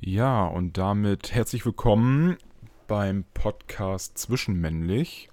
[0.00, 2.36] Ja, und damit herzlich willkommen
[2.86, 5.30] beim Podcast Zwischenmännlich,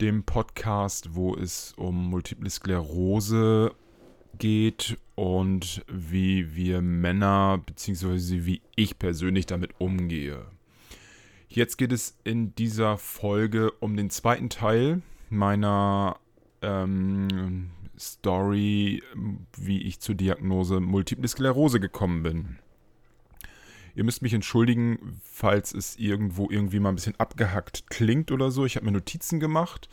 [0.00, 3.72] dem Podcast, wo es um Multiple Sklerose
[4.38, 8.44] geht und wie wir Männer bzw.
[8.44, 10.44] wie ich persönlich damit umgehe.
[11.48, 15.00] Jetzt geht es in dieser Folge um den zweiten Teil
[15.30, 16.18] meiner
[16.60, 19.02] ähm, Story,
[19.56, 22.58] wie ich zur Diagnose Multiple Sklerose gekommen bin.
[23.98, 28.64] Ihr müsst mich entschuldigen, falls es irgendwo irgendwie mal ein bisschen abgehackt klingt oder so.
[28.64, 29.88] Ich habe mir Notizen gemacht,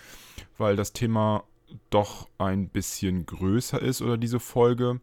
[0.60, 1.44] weil das Thema
[1.90, 5.02] doch ein bisschen größer ist oder diese Folge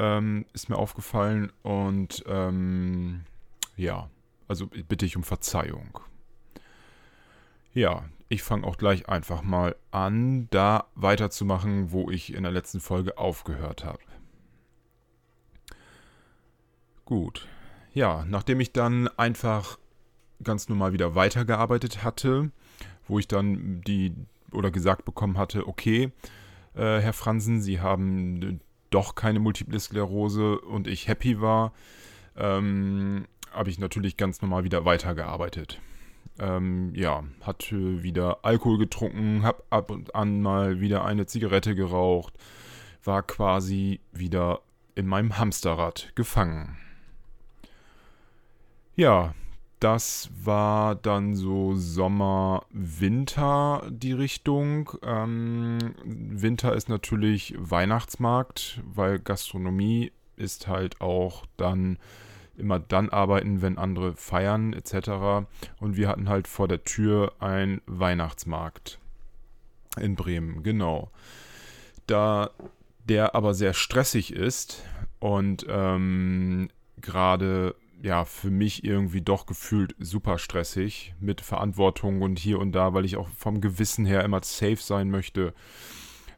[0.00, 3.20] ähm, ist mir aufgefallen und ähm,
[3.76, 4.10] ja,
[4.48, 6.00] also bitte ich um Verzeihung.
[7.74, 12.80] Ja, ich fange auch gleich einfach mal an, da weiterzumachen, wo ich in der letzten
[12.80, 14.00] Folge aufgehört habe.
[17.04, 17.46] Gut,
[17.94, 19.78] ja, nachdem ich dann einfach
[20.42, 22.50] ganz normal wieder weitergearbeitet hatte,
[23.06, 24.14] wo ich dann die
[24.52, 26.12] oder gesagt bekommen hatte, okay,
[26.74, 31.72] äh, Herr Fransen, Sie haben doch keine Multiple Sklerose und ich happy war,
[32.36, 35.80] ähm, habe ich natürlich ganz normal wieder weitergearbeitet.
[36.38, 42.34] Ähm, ja, hatte wieder Alkohol getrunken, habe ab und an mal wieder eine Zigarette geraucht,
[43.04, 44.60] war quasi wieder
[44.94, 46.76] in meinem Hamsterrad gefangen.
[48.94, 49.34] Ja,
[49.80, 54.90] das war dann so Sommer, Winter die Richtung.
[55.02, 61.98] Ähm, Winter ist natürlich Weihnachtsmarkt, weil Gastronomie ist halt auch dann
[62.56, 65.46] immer dann arbeiten, wenn andere feiern etc.
[65.80, 68.98] Und wir hatten halt vor der Tür einen Weihnachtsmarkt
[69.98, 71.10] in Bremen, genau.
[72.06, 72.50] Da
[73.04, 74.84] der aber sehr stressig ist
[75.18, 76.68] und ähm,
[77.00, 82.94] gerade ja, für mich irgendwie doch gefühlt super stressig mit Verantwortung und hier und da,
[82.94, 85.54] weil ich auch vom Gewissen her immer safe sein möchte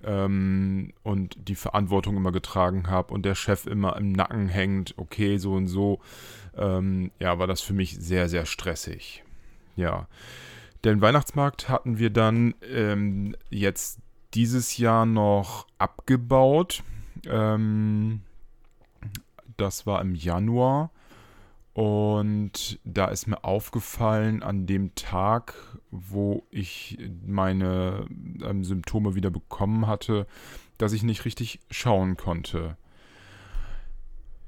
[0.04, 5.38] ähm, und die Verantwortung immer getragen habe und der Chef immer im Nacken hängt, okay,
[5.38, 6.00] so und so,
[6.54, 9.24] ähm, ja, war das für mich sehr, sehr stressig.
[9.74, 10.06] Ja.
[10.84, 14.00] Den Weihnachtsmarkt hatten wir dann ähm, jetzt
[14.34, 16.82] dieses Jahr noch abgebaut.
[17.26, 18.20] Ähm,
[19.56, 20.90] das war im Januar.
[21.74, 25.54] Und da ist mir aufgefallen, an dem Tag,
[25.90, 28.06] wo ich meine
[28.42, 30.28] ähm, Symptome wieder bekommen hatte,
[30.78, 32.76] dass ich nicht richtig schauen konnte.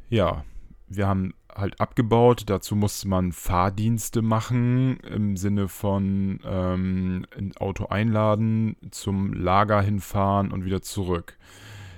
[0.08, 0.44] Ja,
[0.86, 2.44] wir haben halt abgebaut.
[2.46, 10.52] Dazu musste man Fahrdienste machen im Sinne von ähm, ein Auto einladen, zum Lager hinfahren
[10.52, 11.36] und wieder zurück.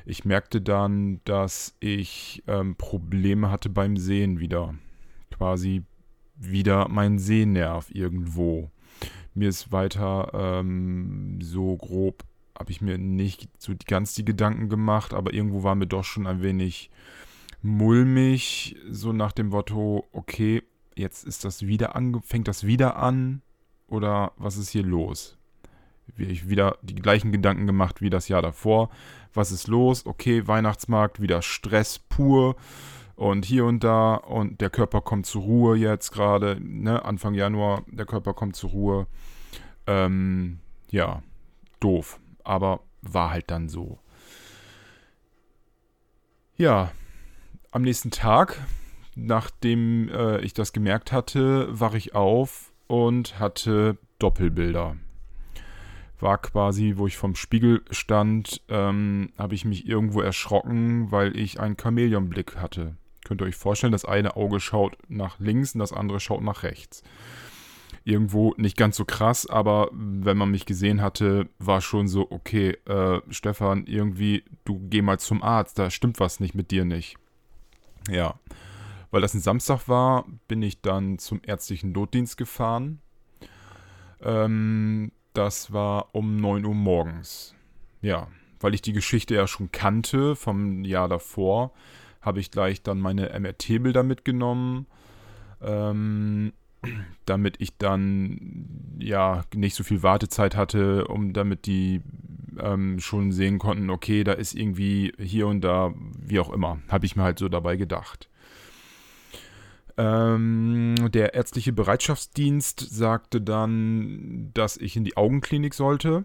[0.06, 4.72] Ich merkte dann, dass ich ähm, Probleme hatte beim Sehen wieder
[5.38, 5.82] quasi
[6.37, 8.71] wieder mein Sehnerv irgendwo.
[9.34, 12.25] Mir ist weiter ähm, so grob,
[12.59, 16.27] habe ich mir nicht so ganz die Gedanken gemacht, aber irgendwo war mir doch schon
[16.27, 16.91] ein wenig
[17.62, 20.62] mulmig, so nach dem Motto, okay,
[20.97, 21.94] jetzt ist das wieder
[22.25, 23.43] fängt das wieder an
[23.87, 25.38] oder was ist hier los?
[26.16, 28.88] Ich wieder die gleichen Gedanken gemacht wie das Jahr davor.
[29.34, 30.06] Was ist los?
[30.06, 32.56] Okay, Weihnachtsmarkt, wieder Stress pur
[33.19, 37.83] und hier und da und der Körper kommt zur Ruhe jetzt gerade, ne, Anfang Januar,
[37.89, 39.06] der Körper kommt zur Ruhe.
[39.89, 41.25] Ähm, ja,
[41.81, 43.99] doof, aber war halt dann so.
[46.57, 46.93] Ja,
[47.73, 48.61] am nächsten Tag,
[49.17, 54.97] nachdem äh, ich das gemerkt hatte, wach ich auf und hatte Doppelbilder.
[56.21, 61.59] War quasi, wo ich vom Spiegel stand, ähm, habe ich mich irgendwo erschrocken, weil ich
[61.59, 62.97] einen Chamäleonblick hatte.
[63.28, 66.62] Könnt ihr euch vorstellen, das eine Auge schaut nach links und das andere schaut nach
[66.62, 67.03] rechts.
[68.05, 72.78] Irgendwo nicht ganz so krass, aber wenn man mich gesehen hatte, war schon so, okay,
[72.87, 77.19] äh, Stefan, irgendwie, du geh mal zum Arzt, da stimmt was nicht mit dir nicht.
[78.09, 78.41] Ja.
[79.11, 83.01] Weil das ein Samstag war, bin ich dann zum ärztlichen Notdienst gefahren.
[84.22, 87.54] Ähm, das war um 9 Uhr morgens.
[88.01, 88.28] Ja,
[88.60, 91.72] weil ich die Geschichte ja schon kannte vom Jahr davor,
[92.20, 94.86] habe ich gleich dann meine MRT-Bilder mitgenommen,
[95.60, 96.53] ähm,
[97.26, 102.03] damit ich dann ja nicht so viel Wartezeit hatte, um damit die
[102.60, 107.06] ähm, schon sehen konnten, okay, da ist irgendwie hier und da, wie auch immer, habe
[107.06, 108.28] ich mir halt so dabei gedacht.
[109.97, 116.24] Ähm, der ärztliche Bereitschaftsdienst sagte dann, dass ich in die Augenklinik sollte.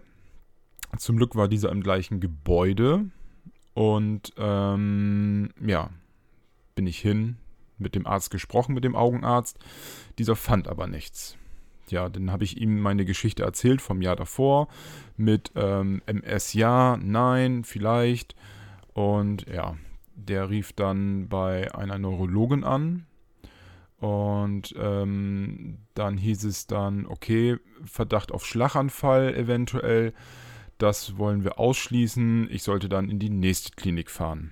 [0.96, 3.06] Zum Glück war dieser im gleichen Gebäude.
[3.74, 5.90] Und ähm, ja,
[6.74, 7.36] bin ich hin.
[7.76, 9.58] mit dem Arzt gesprochen, mit dem Augenarzt.
[10.18, 11.36] Dieser fand aber nichts.
[11.88, 14.68] Ja, dann habe ich ihm meine Geschichte erzählt vom Jahr davor
[15.16, 18.34] mit ähm, MS ja, nein, vielleicht.
[18.94, 19.76] Und ja,
[20.14, 23.06] der rief dann bei einer Neurologin an.
[23.98, 30.12] Und ähm, dann hieß es dann, okay, Verdacht auf Schlaganfall eventuell.
[30.78, 32.48] Das wollen wir ausschließen.
[32.50, 34.50] Ich sollte dann in die nächste Klinik fahren.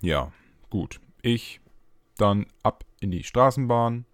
[0.00, 0.32] Ja,
[0.70, 1.00] gut.
[1.22, 1.60] Ich
[2.16, 4.04] dann ab in die Straßenbahn,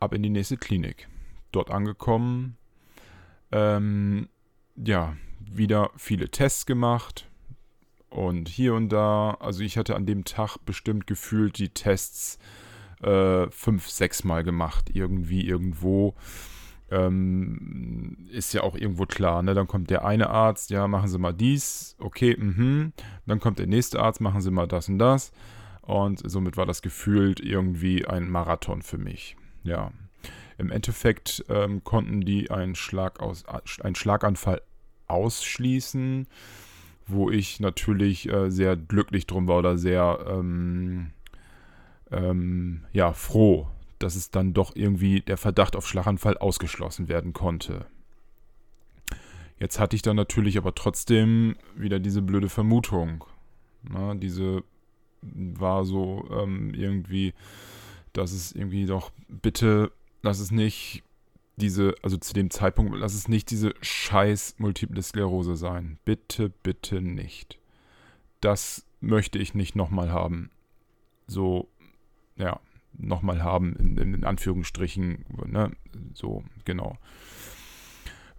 [0.00, 1.08] ab in die nächste Klinik.
[1.52, 2.56] Dort angekommen,
[3.52, 4.28] ähm,
[4.76, 7.28] ja, wieder viele Tests gemacht
[8.10, 9.36] und hier und da.
[9.40, 12.38] Also ich hatte an dem Tag bestimmt gefühlt die Tests
[13.02, 16.14] äh, fünf, sechs Mal gemacht, irgendwie, irgendwo.
[16.90, 19.54] Ähm, ist ja auch irgendwo klar, ne?
[19.54, 22.92] Dann kommt der eine Arzt, ja, machen Sie mal dies, okay, mhm.
[23.26, 25.32] Dann kommt der nächste Arzt, machen Sie mal das und das.
[25.82, 29.36] Und somit war das gefühlt irgendwie ein Marathon für mich.
[29.64, 29.92] Ja.
[30.58, 33.44] Im Endeffekt ähm, konnten die einen, Schlag aus,
[33.80, 34.60] einen Schlaganfall
[35.06, 36.26] ausschließen,
[37.06, 41.12] wo ich natürlich äh, sehr glücklich drum war oder sehr ähm,
[42.10, 43.68] ähm, ja, froh,
[43.98, 47.86] dass es dann doch irgendwie der Verdacht auf Schlaganfall ausgeschlossen werden konnte.
[49.58, 53.24] Jetzt hatte ich dann natürlich aber trotzdem wieder diese blöde Vermutung.
[53.82, 54.62] Na, diese
[55.22, 57.34] war so ähm, irgendwie,
[58.12, 59.90] dass es irgendwie doch bitte,
[60.22, 61.02] lass es nicht
[61.56, 65.98] diese, also zu dem Zeitpunkt, lass es nicht diese scheiß Multiple Sklerose sein.
[66.04, 67.58] Bitte, bitte nicht.
[68.40, 70.50] Das möchte ich nicht nochmal haben.
[71.26, 71.68] So,
[72.36, 72.60] ja,
[72.96, 75.72] nochmal haben, in, in, Anführungsstrichen, ne,
[76.14, 76.98] so, genau.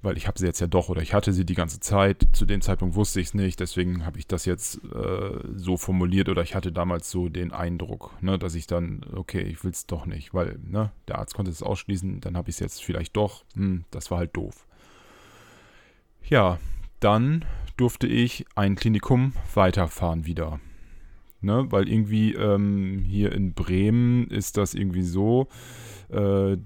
[0.01, 2.45] Weil ich habe sie jetzt ja doch, oder ich hatte sie die ganze Zeit, zu
[2.45, 6.41] dem Zeitpunkt wusste ich es nicht, deswegen habe ich das jetzt äh, so formuliert, oder
[6.41, 10.05] ich hatte damals so den Eindruck, ne, dass ich dann, okay, ich will es doch
[10.05, 13.43] nicht, weil, ne, der Arzt konnte es ausschließen, dann habe ich es jetzt vielleicht doch,
[13.55, 14.65] hm, das war halt doof.
[16.23, 16.59] Ja,
[16.99, 17.45] dann
[17.75, 20.59] durfte ich ein Klinikum weiterfahren wieder.
[21.41, 21.67] Ne?
[21.69, 25.47] Weil irgendwie ähm, hier in Bremen ist das irgendwie so,
[26.09, 26.57] äh,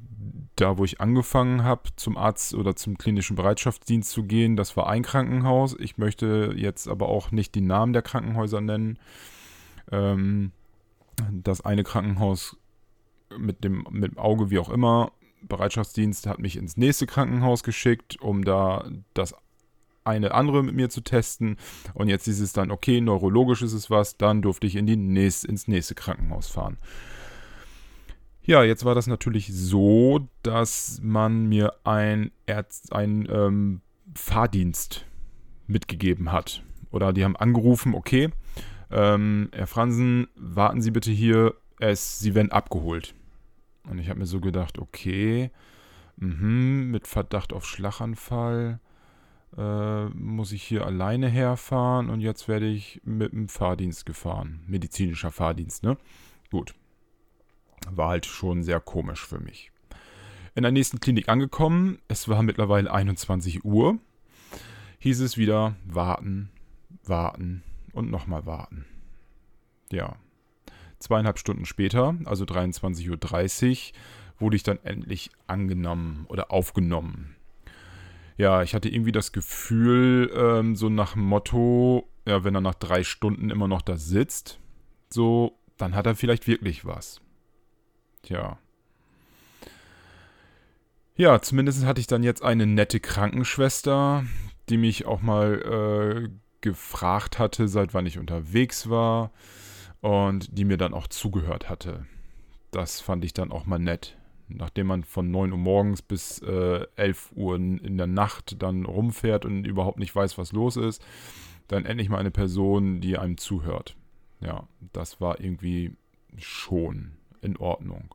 [0.56, 4.88] da wo ich angefangen habe, zum Arzt oder zum klinischen Bereitschaftsdienst zu gehen, das war
[4.88, 5.76] ein Krankenhaus.
[5.80, 9.00] Ich möchte jetzt aber auch nicht die Namen der Krankenhäuser nennen.
[9.92, 10.52] Ähm,
[11.32, 12.58] das eine Krankenhaus
[13.38, 15.12] mit dem, mit dem Auge, wie auch immer,
[15.42, 19.36] Bereitschaftsdienst hat mich ins nächste Krankenhaus geschickt, um da das
[20.06, 21.58] eine andere mit mir zu testen.
[21.94, 24.96] Und jetzt ist es dann, okay, neurologisch ist es was, dann durfte ich in die
[24.96, 26.78] nächst, ins nächste Krankenhaus fahren.
[28.46, 33.82] Ja, jetzt war das natürlich so, dass man mir ein, Ärz ein ähm,
[34.16, 35.06] Fahrdienst
[35.68, 36.62] mitgegeben hat.
[36.92, 38.32] Oder die haben angerufen, okay,
[38.92, 43.16] ähm, Herr Fransen, warten Sie bitte hier, es, Sie werden abgeholt.
[43.90, 45.50] Und ich habe mir so gedacht, okay,
[46.18, 48.80] mh, mit Verdacht auf Schlaganfall
[49.58, 54.64] äh, muss ich hier alleine herfahren und jetzt werde ich mit dem Fahrdienst gefahren.
[54.68, 55.98] Medizinischer Fahrdienst, ne?
[56.52, 56.74] Gut.
[57.90, 59.72] War halt schon sehr komisch für mich.
[60.56, 63.98] In der nächsten Klinik angekommen, es war mittlerweile 21 Uhr,
[65.00, 66.50] hieß es wieder warten,
[67.04, 68.86] warten und nochmal warten.
[69.92, 70.16] Ja.
[71.00, 74.00] Zweieinhalb Stunden später, also 23.30 Uhr,
[74.40, 77.36] wurde ich dann endlich angenommen oder aufgenommen
[78.38, 83.04] ja, ich hatte irgendwie das Gefühl, ähm, so nach Motto, ja, wenn er nach drei
[83.04, 84.60] Stunden immer noch da sitzt,
[85.10, 87.22] so, dann hat er vielleicht wirklich was.
[88.24, 88.58] Tja.
[91.16, 94.26] Ja, zumindest hatte ich dann jetzt eine nette Krankenschwester,
[94.70, 96.30] die mich auch mal äh,
[96.62, 99.32] gefragt hatte, seit wann ich unterwegs war
[100.02, 102.08] und die mir dann auch zugehört hatte.
[102.72, 104.18] Das fand ich dann auch mal nett
[104.54, 109.46] nachdem man von 9 Uhr morgens bis äh, 11 Uhr in der Nacht dann rumfährt
[109.46, 111.04] und überhaupt nicht weiß, was los ist,
[111.68, 113.96] dann endlich mal eine Person, die einem zuhört.
[114.42, 115.96] Ja, das war irgendwie
[116.38, 118.14] schon in Ordnung.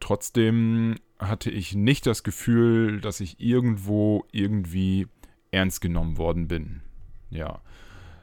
[0.00, 5.08] Trotzdem hatte ich nicht das Gefühl, dass ich irgendwo irgendwie
[5.50, 6.82] ernst genommen worden bin.
[7.30, 7.60] Ja.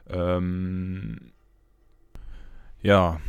[0.08, 1.32] Ähm,
[2.82, 3.20] ja,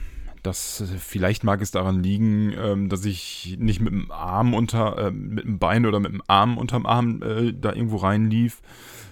[0.43, 5.11] das, vielleicht mag es daran liegen, ähm, dass ich nicht mit dem Arm unter, äh,
[5.11, 8.61] mit dem Bein oder mit dem Arm unterm Arm äh, da irgendwo reinlief.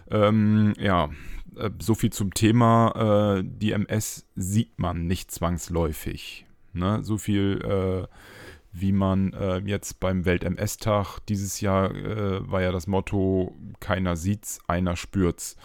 [0.10, 1.10] Ähm, ja,
[1.56, 3.40] äh, so viel zum Thema.
[3.40, 6.46] Äh, die MS sieht man nicht zwangsläufig.
[6.74, 7.04] Ne?
[7.04, 8.08] So viel, äh,
[8.74, 14.96] wie man äh, jetzt beim Welt-MS-Tag dieses Jahr war ja das Motto: keiner sieht's, einer
[14.96, 15.58] spürt's.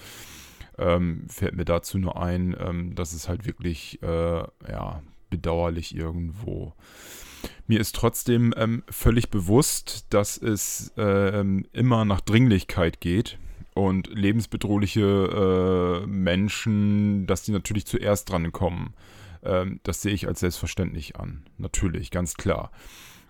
[0.79, 6.75] Ähm, fällt mir dazu nur ein, ähm, dass es halt wirklich, ja, bedauerlich irgendwo.
[7.67, 13.39] Mir ist trotzdem ähm, völlig bewusst, dass es ähm, immer nach Dringlichkeit geht
[13.75, 18.95] und lebensbedrohliche äh, Menschen, dass die natürlich zuerst dran kommen.
[19.43, 21.45] Ähm, das sehe ich als selbstverständlich an.
[21.59, 22.71] Natürlich, ganz klar.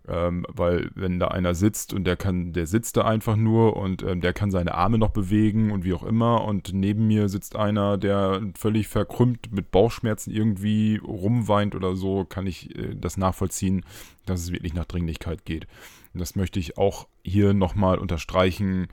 [0.09, 4.03] Ähm, weil wenn da einer sitzt und der kann, der sitzt da einfach nur und
[4.05, 7.57] ähm, der kann seine Arme noch bewegen und wie auch immer und neben mir sitzt
[7.57, 13.85] einer, der völlig verkrümmt mit Bauchschmerzen irgendwie rumweint oder so, kann ich äh, das nachvollziehen,
[14.27, 15.67] dass es wirklich nach Dringlichkeit geht.
[16.15, 18.87] Und das möchte ich auch hier nochmal unterstreichen,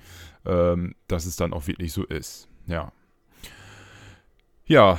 [0.45, 2.47] ähm, dass es dann auch wirklich so ist.
[2.65, 2.91] Ja.
[4.65, 4.97] Ja,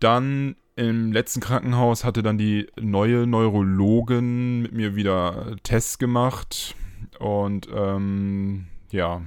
[0.00, 6.76] dann im letzten Krankenhaus hatte dann die neue Neurologin mit mir wieder Tests gemacht
[7.18, 9.22] und ähm, ja,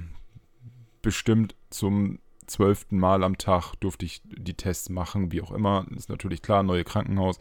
[1.02, 5.86] bestimmt zum zwölften Mal am Tag durfte ich die Tests machen, wie auch immer.
[5.96, 7.38] Ist natürlich klar, neue Krankenhaus.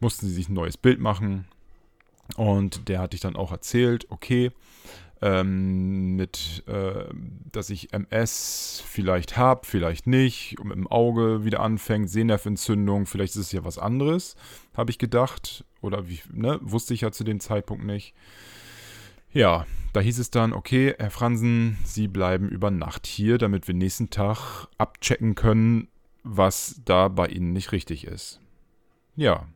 [0.00, 1.46] Mussten sie sich ein neues Bild machen.
[2.36, 4.52] Und der hatte ich dann auch erzählt, okay,
[5.20, 7.04] ähm, mit, äh,
[7.50, 13.34] dass ich MS vielleicht habe, vielleicht nicht, und mit dem Auge wieder anfängt, Sehnerventzündung, vielleicht
[13.34, 14.36] ist es ja was anderes,
[14.74, 15.64] habe ich gedacht.
[15.80, 18.14] Oder wie, ne, wusste ich ja zu dem Zeitpunkt nicht.
[19.32, 23.74] Ja, da hieß es dann, okay, Herr Fransen, Sie bleiben über Nacht hier, damit wir
[23.74, 25.88] nächsten Tag abchecken können,
[26.24, 28.40] was da bei Ihnen nicht richtig ist.
[29.16, 29.46] Ja.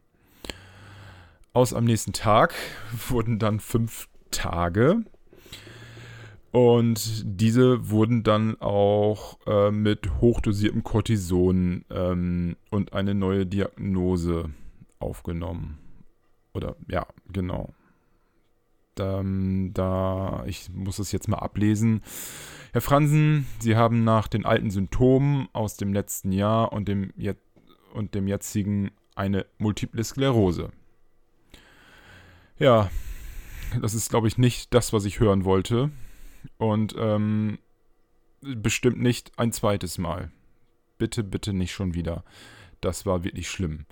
[1.53, 2.55] Aus am nächsten Tag
[3.09, 5.03] wurden dann fünf Tage
[6.53, 14.51] und diese wurden dann auch äh, mit hochdosiertem Cortison ähm, und eine neue Diagnose
[14.99, 15.79] aufgenommen.
[16.53, 17.73] Oder ja, genau.
[18.95, 22.03] Da, da, ich muss das jetzt mal ablesen.
[22.73, 27.15] Herr Fransen, Sie haben nach den alten Symptomen aus dem letzten Jahr und dem,
[27.95, 30.71] und dem jetzigen eine Multiple Sklerose.
[32.59, 32.91] Ja,
[33.81, 35.91] das ist, glaube ich, nicht das, was ich hören wollte.
[36.59, 37.59] Und ähm,
[38.41, 40.31] bestimmt nicht ein zweites Mal.
[40.99, 42.25] Bitte, bitte nicht schon wieder.
[42.81, 43.87] Das war wirklich schlimm.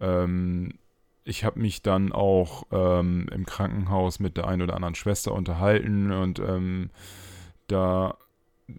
[0.00, 0.78] Ähm,
[1.24, 6.10] ich habe mich dann auch ähm, im Krankenhaus mit der einen oder anderen Schwester unterhalten
[6.10, 6.90] und ähm,
[7.68, 8.16] da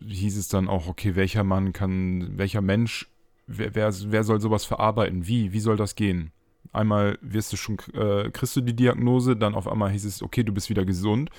[0.06, 3.10] hieß es dann auch, okay, welcher Mann kann, welcher Mensch,
[3.48, 5.28] wer, wer, wer soll sowas verarbeiten?
[5.28, 5.54] Wie?
[5.54, 6.32] Wie soll das gehen?
[6.72, 10.44] Einmal wirst du schon, äh, kriegst du die Diagnose, dann auf einmal hieß es, okay,
[10.44, 11.30] du bist wieder gesund.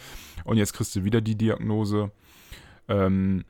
[0.45, 2.13] Und jetzt kriegst du wieder die Diagnose.
[2.89, 3.45] Ähm,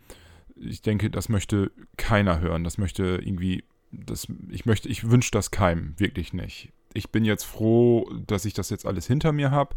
[0.57, 2.65] ich denke, das möchte keiner hören.
[2.65, 6.73] Das möchte irgendwie, das, ich möchte, ich wünsche das keinem, wirklich nicht.
[6.97, 9.75] Ich bin jetzt froh, dass ich das jetzt alles hinter mir habe,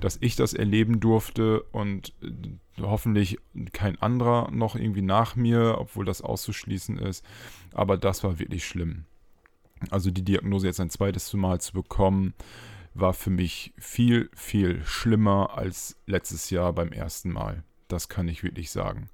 [0.00, 3.38] dass ich das erleben durfte und äh, hoffentlich
[3.72, 7.24] kein anderer noch irgendwie nach mir, obwohl das auszuschließen ist.
[7.72, 9.06] Aber das war wirklich schlimm.
[9.90, 12.34] Also die Diagnose jetzt ein zweites Mal zu bekommen,
[12.94, 17.62] war für mich viel, viel schlimmer als letztes Jahr beim ersten Mal.
[17.86, 19.08] Das kann ich wirklich sagen.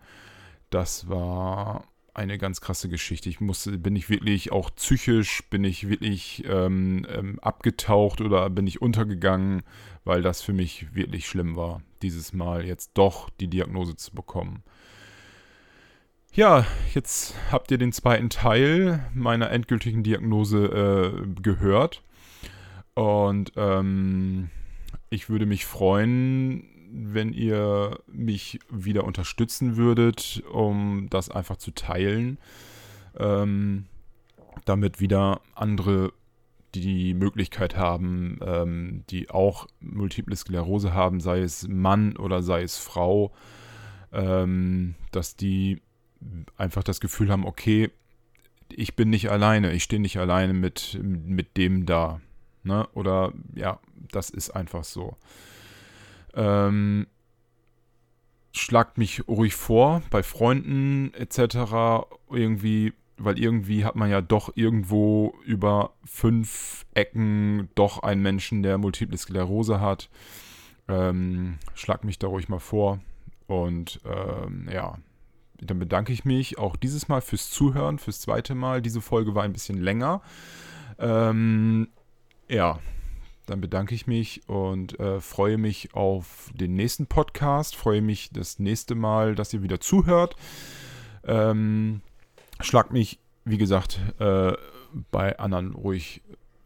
[0.71, 3.28] Das war eine ganz krasse Geschichte.
[3.28, 8.66] Ich musste, bin ich wirklich auch psychisch, bin ich wirklich ähm, ähm, abgetaucht oder bin
[8.66, 9.62] ich untergegangen,
[10.04, 14.62] weil das für mich wirklich schlimm war, dieses Mal jetzt doch die Diagnose zu bekommen.
[16.36, 22.02] Ja, jetzt habt ihr den zweiten Teil meiner endgültigen Diagnose äh, gehört.
[22.94, 24.50] Und ähm,
[25.10, 32.38] ich würde mich freuen, wenn ihr mich wieder unterstützen würdet, um das einfach zu teilen,
[33.16, 33.86] ähm,
[34.64, 36.12] damit wieder andere
[36.74, 42.76] die Möglichkeit haben, ähm, die auch Multiple Sklerose haben, sei es Mann oder sei es
[42.76, 43.32] Frau,
[44.12, 45.80] ähm, dass die
[46.56, 47.90] einfach das Gefühl haben, okay,
[48.68, 52.20] ich bin nicht alleine, ich stehe nicht alleine mit, mit dem da.
[52.62, 52.88] Ne?
[52.94, 53.78] Oder ja,
[54.10, 55.16] das ist einfach so.
[56.34, 57.06] Ähm,
[58.52, 62.06] schlagt mich ruhig vor, bei Freunden etc.
[62.30, 68.78] irgendwie, weil irgendwie hat man ja doch irgendwo über fünf Ecken doch einen Menschen, der
[68.78, 70.08] Multiple Sklerose hat.
[70.88, 73.00] Ähm, schlag mich da ruhig mal vor.
[73.46, 74.98] Und ähm, ja,
[75.61, 78.82] dann bedanke ich mich auch dieses Mal fürs Zuhören, fürs zweite Mal.
[78.82, 80.20] Diese Folge war ein bisschen länger.
[80.99, 81.88] Ähm,
[82.49, 82.78] ja,
[83.46, 87.76] dann bedanke ich mich und äh, freue mich auf den nächsten Podcast.
[87.76, 90.37] Freue mich das nächste Mal, dass ihr wieder zuhört.
[91.25, 92.00] Ähm,
[92.61, 94.52] schlag mich, wie gesagt, äh,
[95.11, 96.23] bei anderen ruhig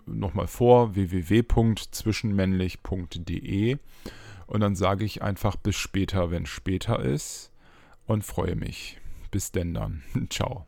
[0.06, 3.78] nochmal vor: www.zwischenmännlich.de.
[4.46, 7.50] Und dann sage ich einfach bis später, wenn später ist
[8.08, 8.98] und freue mich.
[9.30, 10.02] Bis denn dann.
[10.30, 10.66] Ciao.